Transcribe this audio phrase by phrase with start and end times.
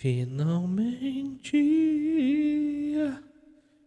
[0.00, 1.60] Finalmente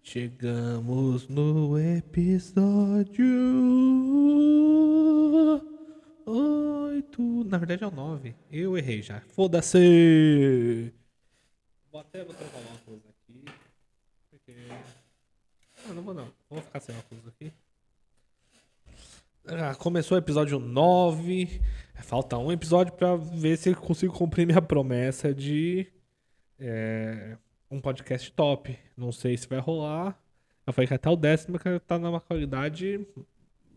[0.04, 3.25] chegamos no episódio
[6.23, 7.43] 8.
[7.46, 8.36] Na verdade é o 9.
[8.52, 9.21] Eu errei já.
[9.21, 10.93] Foda-se!
[11.91, 13.46] Vou até trocar uma coisa aqui.
[14.30, 14.54] Porque.
[15.89, 16.32] Ah, não vou não.
[16.47, 17.52] Vou ficar sem óculos aqui.
[19.47, 21.60] Ah, começou o episódio 9.
[22.04, 25.91] Falta um episódio pra ver se eu consigo cumprir minha promessa de
[26.60, 27.38] é,
[27.70, 28.78] um podcast top.
[28.96, 30.20] Não sei se vai rolar.
[30.66, 33.06] Eu falei que até o décimo que tá numa qualidade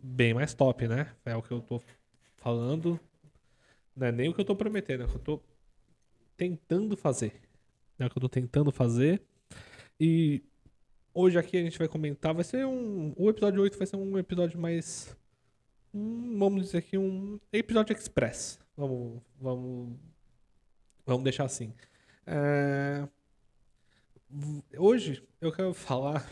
[0.03, 1.13] bem mais top, né?
[1.25, 1.83] É o que eu tô
[2.37, 3.01] falando.
[3.95, 5.41] Não é nem o que eu tô prometendo, é o que eu tô
[6.37, 7.41] tentando fazer.
[7.99, 9.23] É o que eu tô tentando fazer.
[9.99, 10.43] E
[11.15, 12.35] hoje aqui a gente vai comentar.
[12.35, 13.15] Vai ser um.
[13.17, 15.17] O episódio 8 vai ser um episódio mais.
[15.95, 18.61] Um, vamos dizer aqui, um episódio express.
[18.77, 19.23] Vamos.
[19.41, 19.97] Vamos.
[21.07, 21.73] Vamos deixar assim.
[22.27, 23.09] É,
[24.77, 26.29] hoje eu quero falar.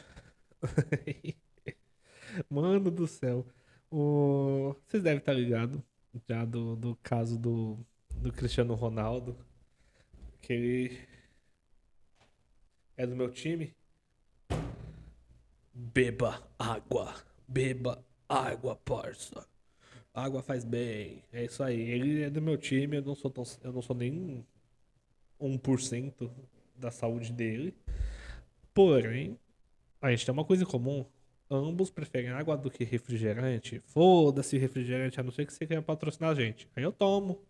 [2.50, 3.46] Mano do céu.
[3.90, 4.74] O...
[4.86, 5.80] Vocês devem estar ligados
[6.28, 7.78] já do, do caso do,
[8.10, 9.36] do Cristiano Ronaldo.
[10.40, 11.08] Que ele
[12.96, 13.74] é do meu time.
[15.72, 17.14] Beba água.
[17.46, 19.46] Beba água, parça.
[20.12, 21.22] Água faz bem.
[21.32, 21.80] É isso aí.
[21.80, 22.96] Ele é do meu time.
[22.96, 24.44] Eu não sou, tão, eu não sou nem
[25.48, 26.30] 1%
[26.76, 27.74] da saúde dele.
[28.72, 29.38] Porém,
[30.00, 31.04] a gente tem uma coisa em comum.
[31.50, 33.80] Ambos preferem água do que refrigerante.
[33.86, 36.68] Foda-se refrigerante, a não ser que você queira patrocinar a gente.
[36.74, 37.40] Aí eu tomo.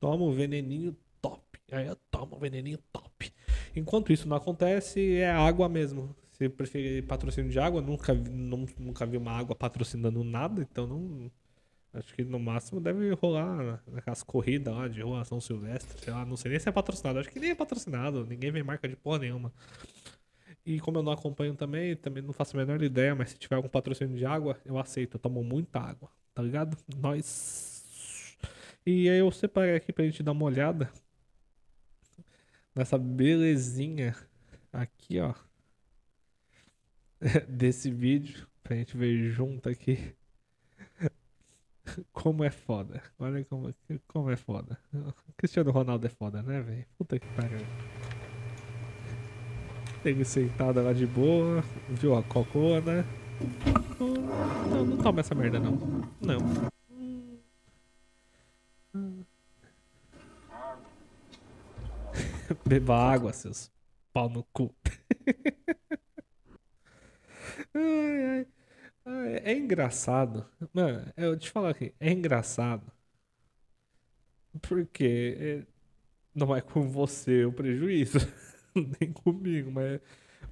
[0.00, 1.42] Tomo veneninho top.
[1.70, 3.32] Aí eu tomo veneninho top.
[3.76, 6.14] Enquanto isso não acontece, é água mesmo.
[6.32, 11.30] Se preferir patrocínio de água, nunca, nunca vi uma água patrocinando nada, então não,
[11.92, 16.24] Acho que no máximo deve rolar naquelas corridas lá de rua São Silvestre, sei lá,
[16.24, 17.18] não sei nem se é patrocinado.
[17.18, 19.52] Acho que nem é patrocinado, ninguém vem marca de porra nenhuma.
[20.64, 23.56] E como eu não acompanho também, também não faço a menor ideia, mas se tiver
[23.56, 25.16] algum patrocínio de água, eu aceito.
[25.16, 26.76] Eu tomo muita água, tá ligado?
[26.96, 28.36] Nós.
[28.86, 30.90] E aí eu separei aqui pra gente dar uma olhada
[32.74, 34.14] nessa belezinha
[34.72, 35.34] aqui, ó.
[37.48, 40.14] Desse vídeo, pra gente ver junto aqui.
[42.12, 43.02] Como é foda.
[43.18, 43.74] Olha como,
[44.06, 44.78] como é foda.
[45.36, 46.86] Cristiano Ronaldo é foda, né, velho?
[46.96, 47.58] Puta que pariu.
[50.04, 53.04] Ele sentado lá de boa, viu a cocô, né?
[53.98, 55.72] Não, não toma essa merda, não.
[56.20, 56.38] Não.
[62.66, 63.70] Beba água, seus
[64.12, 64.74] pau no cu.
[67.74, 68.46] ai, ai.
[69.04, 70.46] É, é engraçado.
[70.72, 72.90] Mano, eu te falar aqui, é engraçado.
[74.62, 75.66] Porque é,
[76.34, 78.18] não é com você o prejuízo.
[79.00, 80.00] Nem comigo, mas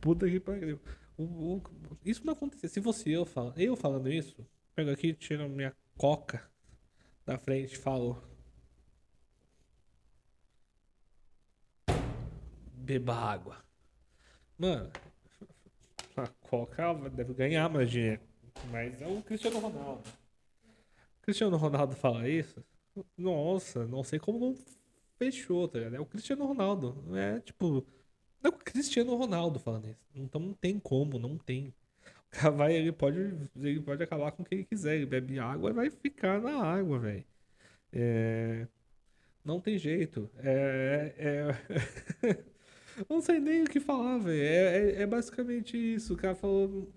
[0.00, 0.80] puta que pariu.
[1.16, 1.62] O, o,
[2.04, 2.68] isso não acontecer.
[2.68, 3.26] Se você eu
[3.56, 6.42] eu falando isso, pego aqui, tiro minha coca
[7.26, 8.22] da frente e falo.
[12.74, 13.56] Beba água.
[14.58, 14.90] Mano,
[16.16, 18.27] a coca deve ganhar mais dinheiro.
[18.70, 20.02] Mas é o Cristiano Ronaldo.
[21.18, 22.64] O Cristiano Ronaldo fala isso.
[23.16, 24.56] Nossa, não sei como não
[25.18, 25.96] fechou, tá ligado?
[25.96, 27.02] É o Cristiano Ronaldo.
[27.06, 27.86] Não é tipo.
[28.42, 30.06] Não é o Cristiano Ronaldo falando isso.
[30.14, 31.74] Então não tem como, não tem.
[32.28, 33.18] O cara vai, ele pode,
[33.56, 34.96] ele pode acabar com quem ele quiser.
[34.96, 37.24] Ele bebe água e vai ficar na água, velho.
[37.92, 38.66] É...
[39.44, 40.30] Não tem jeito.
[40.38, 41.14] É.
[41.18, 42.44] é...
[43.08, 44.42] não sei nem o que falar, velho.
[44.42, 46.14] É, é, é basicamente isso.
[46.14, 46.92] O cara falou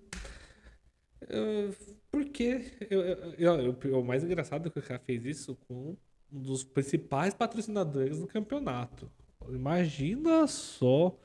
[2.10, 5.96] porque eu, eu, eu, o mais engraçado é que o cara fez isso com
[6.32, 9.10] um dos principais patrocinadores do campeonato.
[9.48, 11.16] Imagina só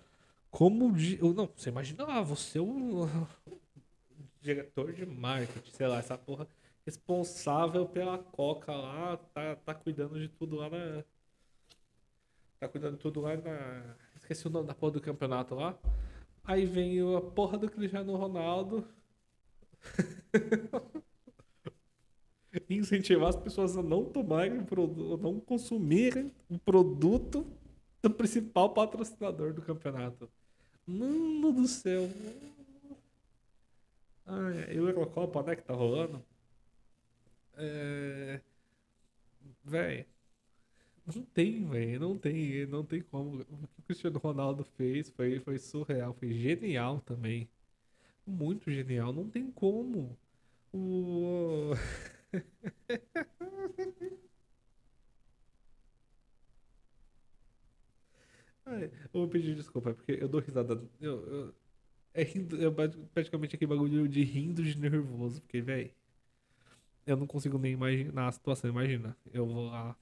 [0.50, 0.89] como.
[1.36, 3.07] Não, você imagina, ah, você é o
[4.42, 6.48] diretor de marketing, sei lá, essa porra
[6.86, 11.04] responsável pela Coca lá, tá, tá cuidando de tudo lá na.
[12.60, 13.95] Tá cuidando de tudo lá na.
[14.16, 15.77] Esqueci o nome da porra do campeonato lá.
[16.44, 18.88] Aí vem a porra do Cristiano Ronaldo
[22.69, 24.65] Incentivar as pessoas a não tomarem,
[25.21, 27.45] não consumirem o produto
[28.01, 30.29] do principal patrocinador do campeonato.
[30.85, 32.09] Mano do céu.
[34.25, 36.24] Ah, e o Eurocopa, né, que tá rolando.
[37.56, 38.41] É...
[39.63, 40.06] Véi.
[41.06, 42.00] Não tem, velho.
[42.00, 43.41] Não tem, não tem como.
[43.41, 47.50] O que o Cristiano Ronaldo fez foi, foi surreal, foi genial também
[48.27, 49.13] muito genial.
[49.13, 50.18] Não tem como.
[50.74, 51.71] O...
[58.65, 60.81] ai, eu vou pedir desculpa, porque eu dou risada.
[61.00, 61.56] Eu, eu,
[62.13, 62.69] é rindo, é
[63.13, 65.91] praticamente aquele bagulho de rindo de nervoso, porque, velho,
[67.06, 68.69] eu não consigo nem imaginar a situação.
[68.69, 69.95] Imagina, eu vou lá,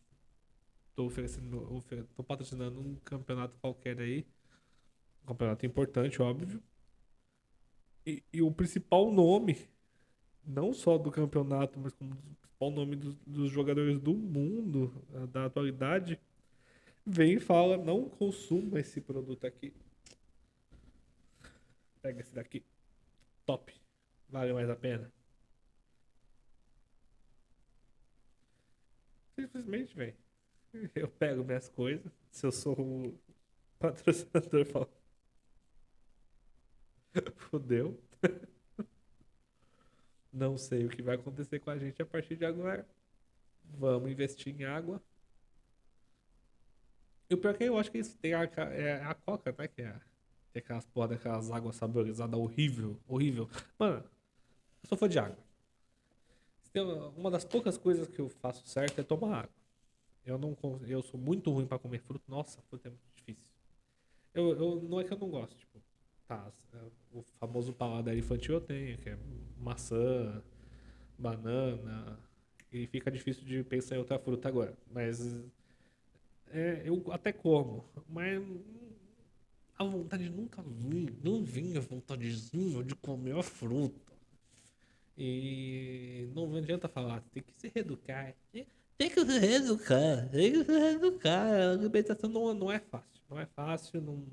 [0.95, 1.83] tô oferecendo,
[2.15, 4.25] tô patrocinando um campeonato qualquer aí,
[5.23, 6.61] um campeonato importante, óbvio.
[8.05, 9.57] E, e o principal nome,
[10.45, 14.93] não só do campeonato, mas como o principal nome dos, dos jogadores do mundo,
[15.31, 16.19] da atualidade,
[17.05, 19.73] vem e fala: não consuma esse produto aqui.
[22.01, 22.63] Pega esse daqui.
[23.45, 23.73] Top.
[24.29, 25.11] Vale mais a pena.
[29.35, 30.15] Simplesmente, velho.
[30.95, 32.11] Eu pego minhas coisas.
[32.31, 33.19] Se eu sou o
[33.79, 34.89] patrocinador, falo.
[37.49, 37.99] Fudeu.
[40.31, 42.85] Não sei o que vai acontecer com a gente a partir de agora.
[43.63, 45.01] Vamos investir em água.
[47.29, 49.67] E o pior é que eu acho que isso tem a, é a coca, né?
[49.67, 49.99] Que é,
[50.53, 53.49] tem aquelas porra daquelas águas saborizadas horrível, horrível.
[53.79, 54.03] Mano,
[54.83, 55.37] eu sou fã de água.
[57.15, 59.55] Uma das poucas coisas que eu faço certo é tomar água.
[60.25, 60.55] Eu não
[60.87, 62.25] eu sou muito ruim para comer fruta.
[62.27, 63.49] Nossa, fruta é muito difícil.
[64.33, 65.81] Eu, eu, não é que eu não gosto, tipo,
[66.27, 66.51] tá,
[67.11, 69.17] o famoso paladar infantil eu tenho, que é
[69.57, 70.41] maçã,
[71.17, 72.19] banana,
[72.71, 74.77] e fica difícil de pensar em outra fruta agora.
[74.91, 75.35] Mas
[76.51, 78.43] é, eu até como, mas
[79.77, 84.13] a vontade nunca vinha, não vinha vontadezinha de comer a fruta.
[85.17, 88.35] E não adianta falar, tem que se reeducar.
[88.97, 91.47] Tem que se reeducar, tem que se reeducar.
[91.47, 94.25] A alimentação não, não é fácil, não é fácil, não,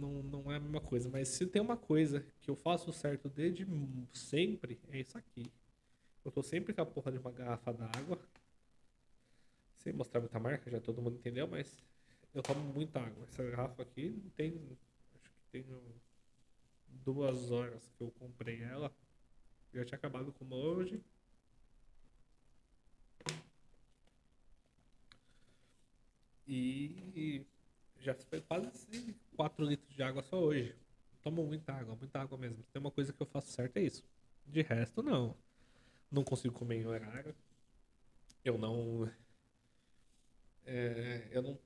[0.00, 1.08] não, não, é a mesma coisa.
[1.08, 3.66] Mas se tem uma coisa que eu faço certo desde
[4.12, 5.50] sempre, é isso aqui.
[6.24, 8.18] Eu tô sempre com a porra de uma garrafa d'água
[9.80, 11.82] sem mostrar muita marca, já todo mundo entendeu, mas
[12.34, 13.24] eu tomo muita água.
[13.24, 14.54] Essa garrafa aqui tem.
[15.14, 15.64] Acho que tem
[16.86, 18.92] duas horas que eu comprei ela.
[19.72, 21.02] Já tinha acabado com hoje.
[26.46, 27.46] E
[28.00, 30.74] já foi quase 4 litros de água só hoje.
[31.22, 32.64] Tomo muita água, muita água mesmo.
[32.72, 34.04] Tem uma coisa que eu faço certo é isso.
[34.46, 35.36] De resto, não.
[36.10, 37.34] Não consigo comer em horário.
[38.44, 39.06] Eu não
[40.66, 41.58] é, eu não.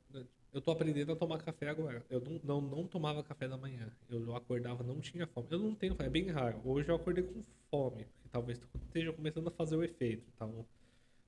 [0.52, 2.04] Eu tô aprendendo a tomar café agora.
[2.08, 3.90] Eu não, não, não tomava café da manhã.
[4.08, 5.48] Eu acordava, não tinha fome.
[5.50, 6.60] Eu não tenho, é bem raro.
[6.64, 10.24] Hoje eu acordei com fome, porque talvez esteja começando a fazer o efeito.
[10.34, 10.64] Então,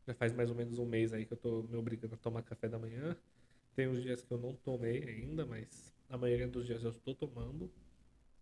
[0.06, 2.42] já faz mais ou menos um mês aí que eu tô me obrigando a tomar
[2.42, 3.16] café da manhã.
[3.76, 7.14] Tem uns dias que eu não tomei ainda, mas a maioria dos dias eu estou
[7.14, 7.70] tomando.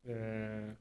[0.07, 0.77] É,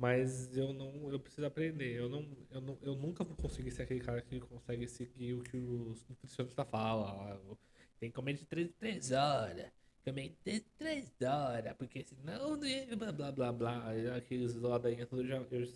[0.00, 1.94] mas eu não, eu preciso aprender.
[1.94, 5.42] Eu não, eu não, eu nunca vou conseguir ser aquele cara que consegue seguir o
[5.42, 7.58] que os nutricionistas falam.
[7.98, 9.70] Tem que comer de 3 em 3 horas.
[10.02, 12.58] Comer de 3 horas, porque senão
[12.96, 13.92] blá blá blá blá.
[14.16, 15.68] Aqueles ladainhas já, eu,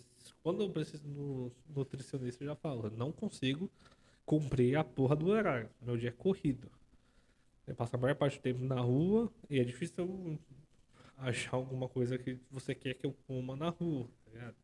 [0.42, 3.70] quando eu preciso no nutricionista, eu já falo, não consigo
[4.24, 5.68] cumprir a porra do horário.
[5.82, 6.70] Meu dia é corrido.
[7.66, 10.38] Eu passo a maior parte do tempo na rua e é difícil
[11.16, 14.56] achar alguma coisa que você quer que eu coma na rua, tá ligado?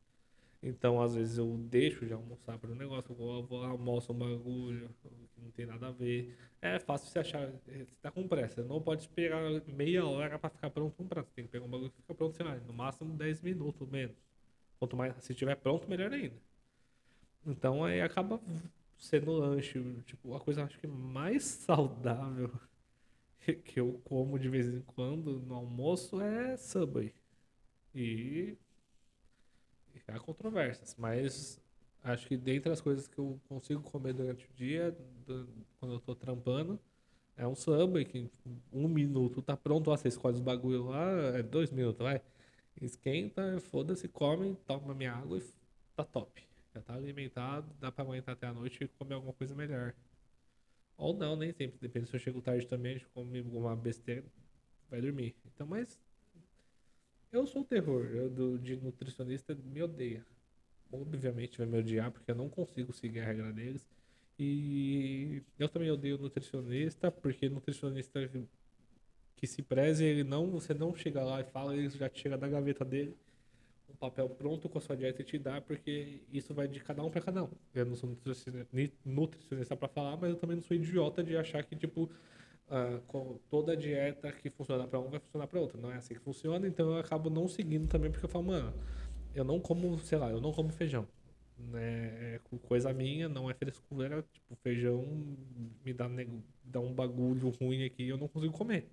[0.62, 4.90] Então, às vezes, eu deixo de almoçar para o negócio, eu vou, almoço um bagulho
[5.02, 6.36] que não tem nada a ver.
[6.60, 10.68] É fácil você achar, você tá com pressa, não pode esperar meia hora para ficar
[10.68, 11.30] pronto um prato.
[11.34, 14.16] Tem que pegar um bagulho que fica pronto, sei lá, no máximo 10 minutos, menos.
[14.78, 16.36] Quanto mais, se estiver pronto, melhor ainda.
[17.46, 18.38] Então, aí acaba
[18.98, 22.50] sendo lanche, tipo, a coisa acho que mais saudável
[23.64, 27.14] que eu como de vez em quando no almoço é Subway.
[27.94, 28.56] E,
[30.08, 31.60] há controvérsias, mas
[32.02, 36.00] acho que dentre as coisas que eu consigo comer durante o dia, do, quando eu
[36.00, 36.78] tô trampando,
[37.36, 38.30] é um Subway que
[38.72, 42.20] um minuto tá pronto, ó, você escolhe os bagulho lá, é dois minutos, vai.
[42.80, 45.42] Esquenta, foda-se, come, toma minha água e
[45.94, 46.42] tá top.
[46.74, 49.94] Já tá alimentado, dá pra aguentar até a noite e comer alguma coisa melhor.
[51.00, 51.78] Ou não, nem sempre.
[51.80, 54.24] Depende se eu chego tarde também, gente come alguma besteira,
[54.90, 55.34] vai dormir.
[55.46, 55.98] Então, mas.
[57.32, 58.04] Eu sou o terror.
[58.06, 60.26] Eu, do, de nutricionista me odeia.
[60.92, 63.88] Obviamente vai me odiar, porque eu não consigo seguir a regra deles.
[64.38, 68.28] E eu também odeio nutricionista, porque nutricionista
[69.36, 72.48] que se preze, ele não, você não chega lá e fala, ele já chega da
[72.48, 73.16] gaveta dele
[73.92, 77.02] um papel pronto com a sua dieta e te dá, porque isso vai de cada
[77.04, 77.50] um para cada um.
[77.74, 78.10] Eu não sou
[79.04, 82.10] nutricionista para falar, mas eu também não sou idiota de achar que, tipo,
[82.68, 85.80] uh, toda dieta que funciona para um vai funcionar para outro.
[85.80, 88.74] Não é assim que funciona, então eu acabo não seguindo também, porque eu falo, mano,
[89.34, 91.06] eu não como, sei lá, eu não como feijão.
[91.58, 92.36] né?
[92.36, 94.22] É coisa minha, não é frescura.
[94.32, 95.04] Tipo, feijão
[95.84, 96.08] me dá,
[96.64, 98.88] dá um bagulho ruim aqui eu não consigo comer.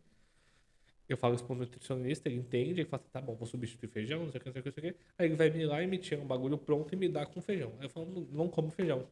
[1.07, 4.23] Eu falo isso pro nutricionista, ele entende, ele fala assim, tá bom, vou substituir feijão,
[4.23, 4.99] não sei o que, não sei o que, não sei o que.
[5.17, 7.41] Aí ele vai me lá e me tira um bagulho pronto e me dá com
[7.41, 7.73] feijão.
[7.79, 9.07] Aí eu falo, não, não como feijão.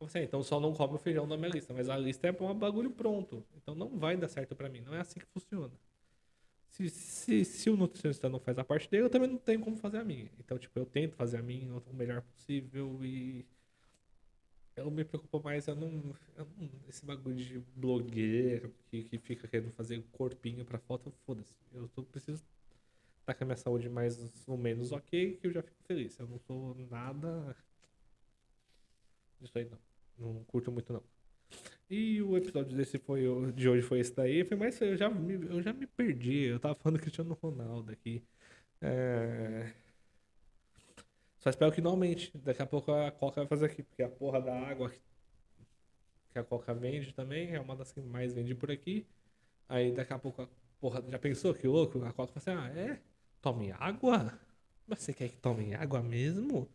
[0.00, 1.74] Assim, então só não come o feijão na minha lista.
[1.74, 3.44] Mas a lista é um bagulho pronto.
[3.56, 4.80] Então não vai dar certo para mim.
[4.80, 5.72] Não é assim que funciona.
[6.68, 9.76] Se, se, se o nutricionista não faz a parte dele, eu também não tenho como
[9.76, 10.30] fazer a minha.
[10.38, 13.44] Então, tipo, eu tento fazer a minha o melhor possível e
[14.80, 19.46] eu me preocupo mais, eu não, eu não esse bagulho de blogueiro que, que fica
[19.48, 21.54] querendo fazer corpinho pra foto, foda-se.
[21.72, 22.42] Eu tô, preciso
[23.20, 26.18] estar tá com a minha saúde mais ou menos ok, que eu já fico feliz.
[26.18, 27.56] Eu não sou nada
[29.40, 29.78] disso aí, não.
[30.18, 31.02] Não curto muito, não.
[31.88, 33.22] E o episódio desse foi,
[33.52, 34.44] de hoje foi esse daí.
[34.44, 36.44] Foi mais, eu já, me, eu já me perdi.
[36.44, 38.22] Eu tava falando do Cristiano Ronaldo aqui.
[38.80, 39.72] É...
[41.40, 42.30] Só espero que não aumente.
[42.38, 44.92] Daqui a pouco a Coca vai fazer aqui, porque a porra da água
[46.32, 49.06] que a Coca vende também é uma das que mais vende por aqui.
[49.68, 50.48] Aí daqui a pouco a
[50.80, 51.02] porra.
[51.08, 52.04] Já pensou que louco?
[52.04, 53.00] A Coca fala assim: ah, é?
[53.40, 54.38] Tome água?
[54.86, 56.68] Você quer que tome água mesmo?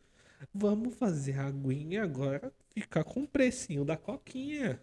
[0.54, 4.82] Vamos fazer a aguinha agora ficar com o precinho da coquinha.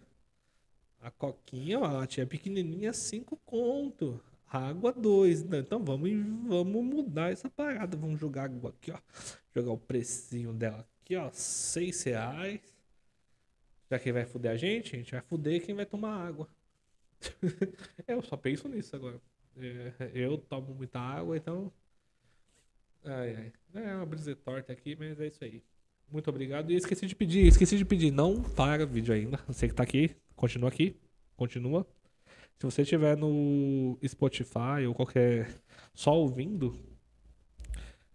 [1.01, 4.23] A coquinha, ó, a tia pequenininha, 5 conto
[4.57, 5.43] água 2.
[5.45, 5.59] Né?
[5.59, 6.09] Então vamos,
[6.47, 7.97] vamos mudar essa parada.
[7.97, 8.99] Vamos jogar água aqui, ó.
[9.55, 11.29] Jogar o precinho dela aqui, ó.
[11.31, 12.61] 6 reais.
[13.89, 16.49] Já que vai fuder a gente, a gente vai fuder quem vai tomar água.
[18.07, 19.21] eu só penso nisso agora.
[19.57, 21.71] É, eu tomo muita água, então.
[23.05, 23.83] Ai, ai.
[23.83, 25.63] É uma brisa torta aqui, mas é isso aí.
[26.09, 26.71] Muito obrigado.
[26.71, 28.11] E esqueci de pedir, esqueci de pedir.
[28.11, 29.37] Não para o vídeo ainda.
[29.47, 30.95] Você que tá aqui, continua aqui.
[31.35, 31.87] Continua.
[32.57, 35.49] Se você estiver no Spotify ou qualquer.
[35.93, 36.79] só ouvindo,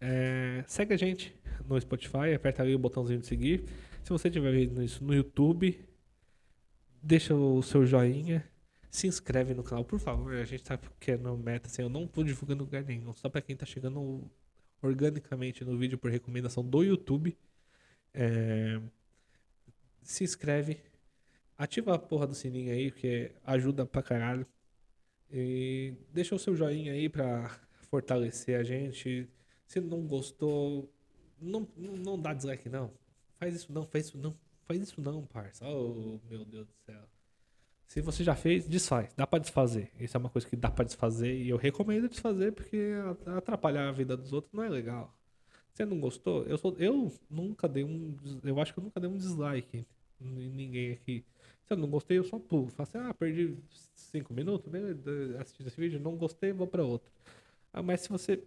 [0.00, 1.34] é, segue a gente
[1.66, 3.64] no Spotify, aperta ali o botãozinho de seguir.
[4.02, 5.78] Se você estiver vendo isso no YouTube,
[7.02, 8.44] deixa o seu joinha,
[8.90, 10.34] se inscreve no canal, por favor.
[10.34, 13.56] A gente tá querendo meta assim, eu não tô divulgando lugar nenhum, só para quem
[13.56, 14.30] tá chegando
[14.80, 17.36] organicamente no vídeo por recomendação do YouTube.
[18.14, 18.80] É,
[20.02, 20.80] se inscreve,
[21.58, 24.46] Ativa a porra do sininho aí, porque ajuda pra caralho.
[25.28, 27.50] E deixa o seu joinha aí pra
[27.90, 29.28] fortalecer a gente.
[29.66, 30.88] Se não gostou,
[31.40, 32.92] não, não dá dislike não.
[33.38, 34.36] Faz isso não, faz isso não.
[34.66, 35.66] Faz isso não, parça.
[35.66, 37.02] Oh, meu Deus do céu.
[37.88, 39.12] Se você já fez, desfaz.
[39.16, 39.90] Dá para desfazer.
[39.98, 42.92] Isso é uma coisa que dá para desfazer e eu recomendo desfazer porque
[43.36, 45.12] atrapalhar a vida dos outros não é legal.
[45.72, 46.44] Você não gostou?
[46.44, 49.86] Eu sou, eu nunca dei um, eu acho que eu nunca dei um dislike
[50.20, 51.24] em ninguém aqui.
[51.68, 52.68] Se eu não gostei, eu só pulo.
[52.70, 53.54] Falo assim, ah, perdi
[53.94, 54.72] cinco minutos
[55.38, 57.12] assistindo esse vídeo, não gostei, vou para outro.
[57.70, 58.42] Ah, mas se você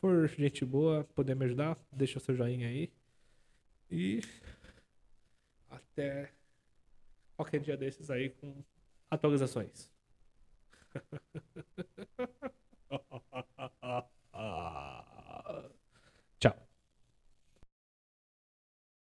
[0.00, 2.92] for gente boa, puder me ajudar, deixa seu joinha aí.
[3.88, 4.20] E
[5.70, 6.32] até
[7.36, 8.52] qualquer dia desses aí com
[9.08, 9.88] atualizações.